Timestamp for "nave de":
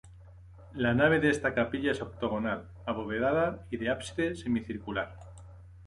0.95-1.29